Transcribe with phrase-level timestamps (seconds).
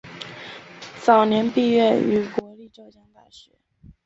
[0.99, 3.51] 早年毕业于国立浙江大学。